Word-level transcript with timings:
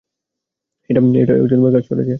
এটা 0.89 1.01
কাজ 1.75 1.85
করেছে। 1.89 2.09